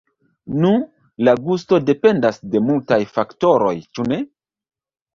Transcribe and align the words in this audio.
Nu, 0.63 0.71
la 1.27 1.35
gusto 1.51 1.79
dependas 1.91 2.43
de 2.57 2.65
multaj 2.73 3.01
faktoroj, 3.13 3.79
ĉu 3.97 4.11
ne? 4.13 4.23